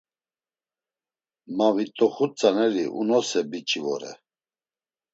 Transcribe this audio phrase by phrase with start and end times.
[1.55, 4.13] Ma vit̆oxut tzaneri unose biç̌i vore.